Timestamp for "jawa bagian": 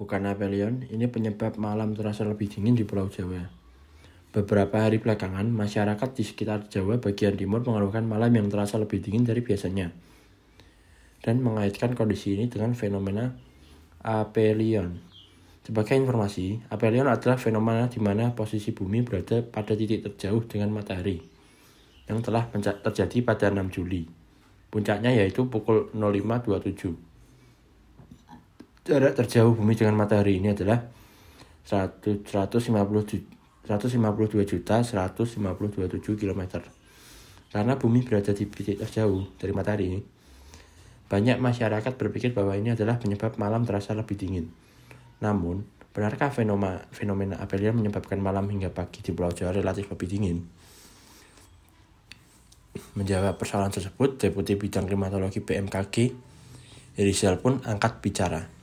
6.72-7.36